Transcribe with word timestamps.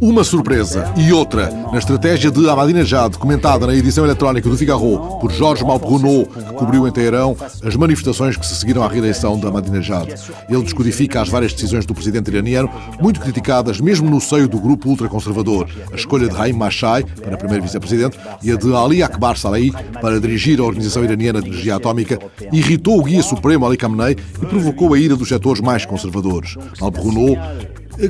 Uma 0.00 0.24
surpresa 0.24 0.92
e 0.96 1.12
outra 1.12 1.48
na 1.70 1.78
estratégia 1.78 2.28
de 2.28 2.48
Ahmadinejad, 2.48 3.16
comentada 3.16 3.68
na 3.68 3.74
edição 3.74 4.04
eletrónica 4.04 4.48
do 4.48 4.56
Figaro 4.56 5.18
por 5.20 5.30
Jorge 5.30 5.64
Malbruno, 5.64 6.26
que 6.26 6.54
cobriu 6.54 6.88
em 6.88 6.90
Teherão 6.90 7.36
as 7.62 7.76
manifestações 7.76 8.36
que 8.36 8.44
se 8.44 8.56
seguiram 8.56 8.82
à 8.82 8.88
reeleição 8.88 9.38
de 9.38 9.46
Ahmadinejad. 9.46 10.12
Ele 10.48 10.62
descodifica 10.62 11.20
as 11.20 11.28
várias 11.28 11.52
decisões 11.52 11.86
do 11.86 11.94
presidente 11.94 12.28
iraniano, 12.28 12.68
muito 13.00 13.20
criticadas 13.20 13.80
mesmo 13.80 14.10
no 14.10 14.20
seio 14.20 14.48
do 14.48 14.58
grupo 14.58 14.88
ultraconservador. 14.88 15.68
A 15.92 15.94
escolha 15.94 16.28
de 16.28 16.36
Haim 16.36 16.54
Mashai 16.54 17.04
para 17.04 17.36
primeiro 17.36 17.62
vice-presidente 17.62 18.18
e 18.42 18.50
a 18.50 18.56
de 18.56 18.74
Ali 18.74 19.04
Akbar 19.04 19.36
Salehi 19.36 19.72
para 20.00 20.20
dirigir 20.20 20.58
a 20.58 20.64
Organização 20.64 21.04
Iraniana 21.04 21.40
de 21.40 21.48
Energia 21.48 21.76
Atómica 21.76 22.18
irritou 22.52 22.98
o 22.98 23.04
guia 23.04 23.22
supremo 23.22 23.64
Ali 23.64 23.76
Khamenei 23.76 24.16
e 24.42 24.46
provocou 24.46 24.94
a 24.94 24.98
ira 24.98 25.14
dos 25.14 25.28
setores 25.28 25.60
mais 25.60 25.86
conservadores. 25.86 26.56
Al-Bruno 26.80 27.36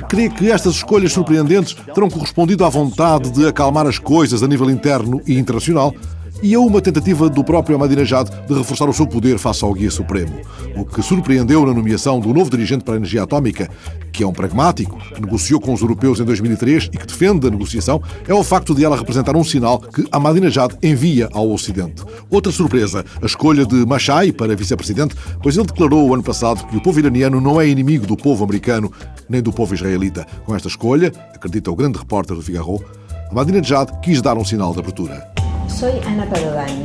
crê 0.09 0.29
que 0.29 0.51
estas 0.51 0.75
escolhas 0.75 1.13
surpreendentes 1.13 1.75
terão 1.95 2.11
correspondido 2.11 2.65
à 2.65 2.69
vontade 2.69 3.31
de 3.31 3.47
acalmar 3.47 3.87
as 3.87 3.99
coisas 3.99 4.43
a 4.43 4.49
nível 4.49 4.71
interno 4.71 5.23
e 5.27 5.39
internacional 5.39 5.95
e 6.43 6.55
a 6.55 6.61
uma 6.61 6.81
tentativa 6.81 7.29
do 7.29 7.43
próprio 7.43 7.77
Ahmadinejad 7.77 8.29
de 8.47 8.55
reforçar 8.55 8.89
o 8.89 8.93
seu 8.93 9.07
poder 9.07 9.39
face 9.39 9.65
ao 9.65 9.73
Guia 9.73 9.91
Supremo. 9.91 10.35
O 10.77 10.85
que 10.85 11.03
surpreendeu 11.03 11.67
na 11.67 11.75
nomeação 11.75 12.21
do 12.21 12.33
novo 12.33 12.51
dirigente 12.51 12.85
para 12.85 12.95
a 12.95 12.97
energia 12.97 13.23
atómica, 13.23 13.69
que 14.13 14.23
é 14.23 14.27
um 14.27 14.33
pragmático, 14.33 14.99
que 15.15 15.21
negociou 15.21 15.61
com 15.61 15.73
os 15.73 15.81
europeus 15.81 16.21
em 16.21 16.25
2003 16.25 16.91
e 16.93 16.97
que 16.97 17.07
defende 17.07 17.47
a 17.47 17.51
negociação, 17.51 18.03
é 18.27 18.35
o 18.35 18.45
facto 18.45 18.75
de 18.75 18.85
ela 18.85 18.97
representar 18.97 19.37
um 19.37 19.45
sinal 19.45 19.81
que 19.81 20.07
Ahmadinejad 20.13 20.75
envia 20.83 21.29
ao 21.33 21.51
Ocidente. 21.51 22.03
Outra 22.31 22.53
surpresa, 22.53 23.05
a 23.21 23.27
escolha 23.27 23.67
de 23.67 23.87
Machai 23.87 24.33
para 24.33 24.55
vice-presidente, 24.55 25.15
pois 25.43 25.57
ele 25.57 25.67
declarou 25.67 26.09
o 26.09 26.15
ano 26.15 26.23
passado 26.23 26.67
que 26.67 26.77
o 26.77 26.81
povo 26.81 26.99
iraniano 26.99 27.41
não 27.41 27.61
é 27.61 27.69
inimigo 27.69 28.07
do 28.07 28.17
povo 28.17 28.45
americano 28.45 28.93
nem 29.29 29.43
do 29.43 29.53
povo 29.53 29.75
israelita. 29.75 30.27
Com 30.45 30.55
esta 30.55 30.69
escolha, 30.69 31.13
acredita 31.35 31.71
o 31.71 31.77
grande 31.77 31.99
repórter 31.99 32.37
do 32.37 32.43
Figaro, 32.43 32.83
Ahmadinejad 33.31 34.01
quis 34.01 34.23
dar 34.23 34.39
um 34.39 34.45
sinal 34.45 34.73
de 34.73 34.81
abertura. 34.81 35.38
Soy 35.69 35.93
Ana 36.07 36.27
Padovani. 36.27 36.85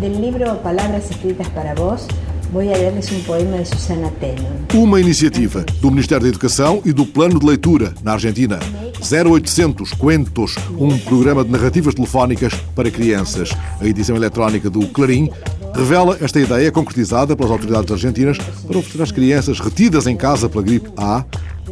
Del 0.00 0.20
libro 0.20 0.56
Palabras 0.62 1.10
Escritas 1.10 1.48
para 1.50 1.74
Vos, 1.74 2.06
Voy 2.52 2.72
a 2.72 2.76
lerles 2.76 3.10
um 3.10 3.20
poema 3.24 3.58
de 3.58 3.64
Susana 3.64 4.08
Tenon. 4.20 4.80
Uma 4.80 5.00
iniciativa 5.00 5.64
do 5.80 5.90
Ministério 5.90 6.22
da 6.22 6.28
Educação 6.28 6.80
e 6.84 6.92
do 6.92 7.04
Plano 7.04 7.40
de 7.40 7.46
Leitura 7.46 7.92
na 8.04 8.12
Argentina. 8.12 8.60
0800 9.00 9.92
Cuentos, 9.94 10.54
um 10.78 10.96
programa 10.98 11.44
de 11.44 11.50
narrativas 11.50 11.94
telefónicas 11.94 12.54
para 12.74 12.90
crianças. 12.90 13.50
A 13.80 13.86
edição 13.86 14.14
eletrónica 14.14 14.70
do 14.70 14.86
Clarim 14.88 15.28
revela 15.74 16.16
esta 16.20 16.40
ideia 16.40 16.70
concretizada 16.70 17.36
pelas 17.36 17.50
autoridades 17.50 17.90
argentinas 17.90 18.38
para 18.38 18.78
oferecer 18.78 19.02
às 19.02 19.12
crianças 19.12 19.58
retidas 19.58 20.06
em 20.06 20.16
casa 20.16 20.48
pela 20.48 20.62
gripe 20.62 20.88
A 20.96 21.24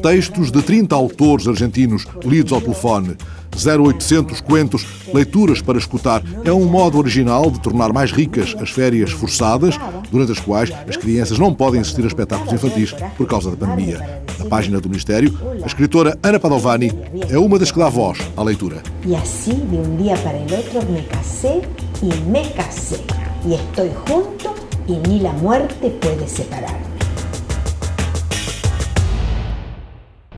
textos 0.04 0.52
de 0.52 0.60
30 0.60 0.94
autores 0.94 1.48
argentinos 1.48 2.06
lidos 2.26 2.52
ao 2.52 2.60
telefone. 2.60 3.16
0800 3.56 4.42
Cuentos, 4.42 4.86
leituras 5.14 5.62
para 5.62 5.78
escutar. 5.78 6.22
É 6.44 6.52
um 6.52 6.66
modo 6.66 6.98
original 6.98 7.50
de 7.50 7.58
tornar 7.58 7.90
mais 7.90 8.12
ricas 8.12 8.54
as 8.60 8.68
férias 8.68 9.12
forçadas, 9.12 9.76
durante 10.10 10.32
as 10.32 10.38
quais 10.38 10.70
as 10.86 10.98
crianças 10.98 11.38
não 11.38 11.54
podem 11.54 11.80
assistir 11.80 12.04
a 12.04 12.06
espetáculos 12.06 12.52
infantis 12.52 12.94
por 13.16 13.26
causa 13.26 13.50
da 13.50 13.56
pandemia. 13.56 14.22
Na 14.38 14.44
página 14.44 14.78
do 14.78 14.90
Ministério, 14.90 15.38
a 15.62 15.66
escritora 15.66 16.18
Ana 16.22 16.38
Padovani 16.38 16.92
é 17.30 17.38
uma 17.38 17.58
das 17.58 17.72
que 17.72 17.78
dá 17.78 17.88
voz 17.88 18.18
à 18.36 18.42
leitura. 18.42 18.82
E 19.06 19.16
assim, 19.16 19.54
de 19.54 19.76
um 19.76 19.96
dia 19.96 20.18
para 20.18 20.36
o 20.36 20.54
outro, 20.54 20.92
me 20.92 21.00
casei 21.04 21.62
e 22.02 22.14
me 22.28 22.46
casei. 22.50 23.00
E 23.46 23.54
estou 23.54 23.88
junto 24.06 24.52
e 24.86 25.08
ni 25.08 25.20
la 25.20 25.32
muerte 25.32 25.88
pode 25.98 26.28
separar. 26.28 26.93